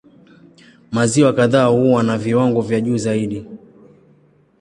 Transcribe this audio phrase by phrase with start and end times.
[0.91, 3.45] Maziwa kadhaa huwa na viwango vya juu zaidi.